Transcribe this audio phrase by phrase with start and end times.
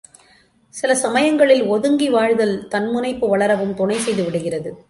[0.75, 4.71] சில சமயங்களில் ஒதுங்கி வாழ்தல் தன் முனைப்பு வளரவும் துணை செய்து விடுகிறது.